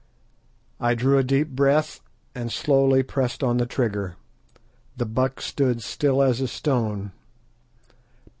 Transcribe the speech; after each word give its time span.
I 0.79 0.95
drew 0.95 1.19
a 1.19 1.23
deep 1.23 1.49
breath, 1.49 1.99
and 2.33 2.51
slowly 2.51 3.03
pressed 3.03 3.43
on 3.43 3.57
the 3.57 3.67
trigger. 3.67 4.15
The 4.97 5.05
buck 5.05 5.39
stood 5.41 5.83
still 5.83 6.23
as 6.23 6.41
a 6.41 6.47
stone. 6.47 7.11